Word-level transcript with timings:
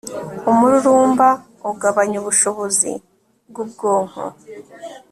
umururumba 0.51 1.27
ugabanya 1.71 2.15
ubushobozi 2.21 2.91
bwubwonko 3.49 4.23